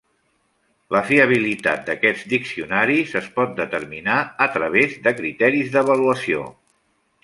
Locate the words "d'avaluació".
5.79-6.47